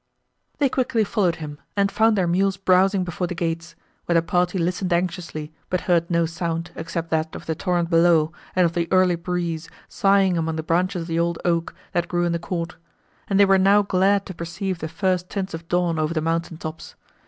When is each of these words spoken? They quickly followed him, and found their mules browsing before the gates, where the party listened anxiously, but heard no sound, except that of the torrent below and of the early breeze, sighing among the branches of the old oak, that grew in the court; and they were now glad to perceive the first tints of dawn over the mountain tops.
They 0.57 0.67
quickly 0.67 1.03
followed 1.03 1.35
him, 1.35 1.59
and 1.77 1.91
found 1.91 2.17
their 2.17 2.25
mules 2.25 2.57
browsing 2.57 3.03
before 3.03 3.27
the 3.27 3.35
gates, 3.35 3.75
where 4.05 4.15
the 4.15 4.23
party 4.23 4.57
listened 4.57 4.91
anxiously, 4.91 5.53
but 5.69 5.81
heard 5.81 6.09
no 6.09 6.25
sound, 6.25 6.71
except 6.75 7.11
that 7.11 7.35
of 7.35 7.45
the 7.45 7.53
torrent 7.53 7.91
below 7.91 8.31
and 8.55 8.65
of 8.65 8.73
the 8.73 8.87
early 8.91 9.13
breeze, 9.15 9.69
sighing 9.87 10.39
among 10.39 10.55
the 10.55 10.63
branches 10.63 11.03
of 11.03 11.07
the 11.07 11.19
old 11.19 11.37
oak, 11.45 11.75
that 11.91 12.07
grew 12.07 12.25
in 12.25 12.31
the 12.31 12.39
court; 12.39 12.77
and 13.27 13.39
they 13.39 13.45
were 13.45 13.59
now 13.59 13.83
glad 13.83 14.25
to 14.25 14.33
perceive 14.33 14.79
the 14.79 14.87
first 14.89 15.29
tints 15.29 15.53
of 15.53 15.67
dawn 15.67 15.99
over 15.99 16.15
the 16.15 16.19
mountain 16.21 16.57
tops. 16.57 16.95